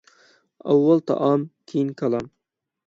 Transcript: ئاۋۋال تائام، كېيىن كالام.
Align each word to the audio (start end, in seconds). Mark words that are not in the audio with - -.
ئاۋۋال 0.69 1.03
تائام، 1.11 1.45
كېيىن 1.71 1.95
كالام. 2.03 2.35